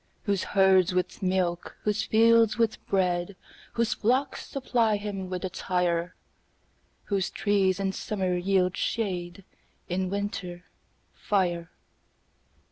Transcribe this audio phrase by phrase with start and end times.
[0.23, 3.35] Whose herds with milk, whose fields with bread,
[3.73, 6.15] Whose flocks supply him with attire;
[7.03, 9.43] Whose trees in summer yield shade,
[9.87, 10.63] In winter,
[11.13, 11.69] fire.